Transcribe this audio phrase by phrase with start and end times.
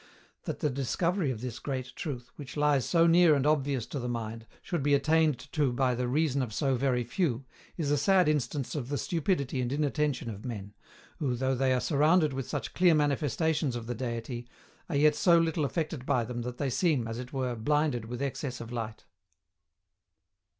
[0.45, 4.09] That the discovery of this great truth, which lies so near and obvious to the
[4.09, 7.45] mind, should be attained to by the reason of so very few,
[7.77, 10.73] is a sad instance of the stupidity and inattention of men,
[11.19, 14.47] who, though they are surrounded with such clear manifestations of the Deity,
[14.89, 18.23] are yet so little affected by them that they seem, as it were, blinded with
[18.23, 19.05] excess of light.